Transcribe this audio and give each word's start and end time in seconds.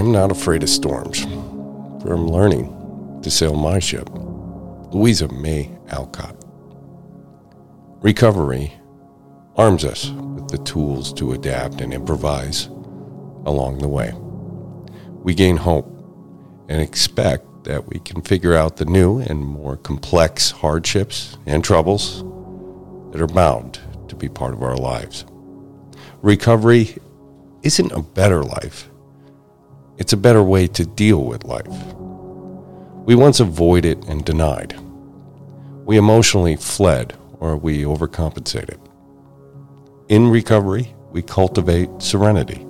I'm 0.00 0.12
not 0.12 0.30
afraid 0.30 0.62
of 0.62 0.70
storms, 0.70 1.24
for 2.00 2.14
I'm 2.14 2.26
learning 2.28 3.20
to 3.22 3.30
sail 3.30 3.54
my 3.54 3.78
ship. 3.80 4.08
Louisa 4.92 5.28
May 5.28 5.70
Alcott. 5.90 6.34
Recovery 8.00 8.72
arms 9.56 9.84
us 9.84 10.10
the 10.50 10.58
tools 10.58 11.12
to 11.14 11.32
adapt 11.32 11.80
and 11.80 11.92
improvise 11.92 12.66
along 13.46 13.78
the 13.78 13.88
way. 13.88 14.12
We 15.22 15.34
gain 15.34 15.56
hope 15.56 15.86
and 16.68 16.80
expect 16.80 17.64
that 17.64 17.86
we 17.88 17.98
can 18.00 18.22
figure 18.22 18.54
out 18.54 18.76
the 18.76 18.84
new 18.84 19.18
and 19.18 19.38
more 19.40 19.76
complex 19.76 20.50
hardships 20.50 21.36
and 21.46 21.62
troubles 21.62 22.22
that 23.12 23.20
are 23.20 23.26
bound 23.26 23.80
to 24.08 24.16
be 24.16 24.28
part 24.28 24.54
of 24.54 24.62
our 24.62 24.76
lives. 24.76 25.24
Recovery 26.22 26.96
isn't 27.62 27.92
a 27.92 28.02
better 28.02 28.42
life, 28.42 28.90
it's 29.98 30.12
a 30.12 30.16
better 30.16 30.42
way 30.42 30.66
to 30.68 30.84
deal 30.86 31.24
with 31.24 31.44
life. 31.44 31.94
We 33.04 33.14
once 33.14 33.40
avoided 33.40 34.04
and 34.08 34.24
denied. 34.24 34.78
We 35.84 35.96
emotionally 35.96 36.56
fled 36.56 37.16
or 37.40 37.56
we 37.56 37.82
overcompensated. 37.82 38.78
In 40.10 40.28
recovery, 40.28 40.94
we 41.10 41.22
cultivate 41.22 41.88
serenity, 42.02 42.66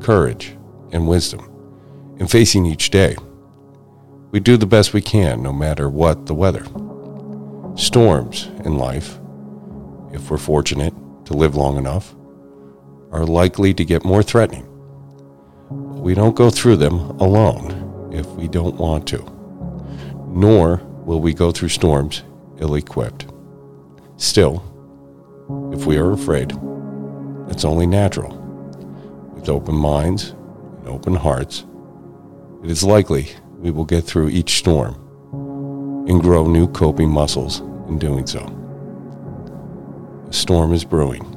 courage, 0.00 0.56
and 0.92 1.06
wisdom 1.06 1.50
in 2.18 2.26
facing 2.26 2.64
each 2.64 2.88
day. 2.88 3.16
We 4.30 4.40
do 4.40 4.56
the 4.56 4.64
best 4.64 4.94
we 4.94 5.02
can 5.02 5.42
no 5.42 5.52
matter 5.52 5.90
what 5.90 6.24
the 6.24 6.34
weather. 6.34 6.64
Storms 7.76 8.46
in 8.64 8.78
life, 8.78 9.18
if 10.12 10.30
we're 10.30 10.38
fortunate 10.38 10.94
to 11.26 11.34
live 11.34 11.56
long 11.56 11.76
enough, 11.76 12.14
are 13.10 13.26
likely 13.26 13.74
to 13.74 13.84
get 13.84 14.04
more 14.04 14.22
threatening 14.22 14.66
we 16.04 16.12
don't 16.12 16.36
go 16.36 16.50
through 16.50 16.76
them 16.76 16.98
alone 17.18 18.10
if 18.12 18.26
we 18.32 18.46
don't 18.46 18.74
want 18.74 19.08
to, 19.08 19.24
nor 20.28 20.76
will 21.06 21.18
we 21.18 21.32
go 21.32 21.50
through 21.50 21.70
storms 21.70 22.22
ill 22.58 22.74
equipped. 22.74 23.26
Still, 24.18 24.62
if 25.72 25.86
we 25.86 25.98
are 25.98 26.12
afraid, 26.12 26.52
it's 27.48 27.64
only 27.64 27.86
natural. 27.86 28.34
With 29.34 29.48
open 29.48 29.74
minds 29.74 30.30
and 30.78 30.88
open 30.88 31.14
hearts, 31.14 31.66
it 32.62 32.70
is 32.70 32.82
likely 32.82 33.30
we 33.58 33.70
will 33.70 33.84
get 33.84 34.04
through 34.04 34.30
each 34.30 34.56
storm 34.56 34.94
and 36.08 36.20
grow 36.22 36.46
new 36.46 36.66
coping 36.68 37.10
muscles 37.10 37.60
in 37.88 37.98
doing 37.98 38.26
so. 38.26 38.40
A 40.28 40.32
storm 40.32 40.72
is 40.72 40.84
brewing. 40.84 41.30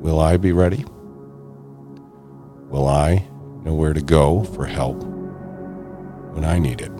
Will 0.00 0.20
I 0.20 0.36
be 0.36 0.52
ready? 0.52 0.84
Will 2.68 2.86
I 2.86 3.26
know 3.64 3.74
where 3.74 3.92
to 3.92 4.00
go 4.00 4.44
for 4.44 4.64
help 4.64 5.02
when 6.34 6.44
I 6.44 6.58
need 6.58 6.80
it? 6.80 6.92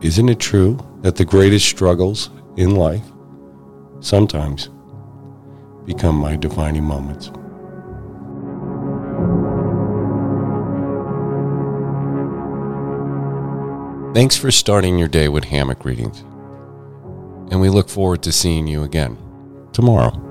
Isn't 0.00 0.28
it 0.28 0.38
true 0.38 0.78
that 1.00 1.16
the 1.16 1.24
greatest 1.24 1.66
struggles 1.66 2.30
in 2.56 2.76
life 2.76 3.02
sometimes 4.00 4.68
become 5.84 6.16
my 6.16 6.36
defining 6.36 6.84
moments? 6.84 7.30
Thanks 14.14 14.36
for 14.36 14.50
starting 14.50 14.98
your 14.98 15.08
day 15.08 15.28
with 15.28 15.44
hammock 15.44 15.84
readings. 15.84 16.20
And 17.50 17.60
we 17.60 17.68
look 17.68 17.88
forward 17.88 18.22
to 18.24 18.32
seeing 18.32 18.66
you 18.66 18.82
again 18.82 19.16
tomorrow. 19.72 20.27